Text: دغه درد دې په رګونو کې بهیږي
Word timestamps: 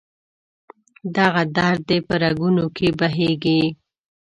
دغه 1.17 1.41
درد 1.57 1.79
دې 1.89 1.97
په 2.07 2.13
رګونو 2.23 2.65
کې 2.77 2.87
بهیږي 2.99 3.61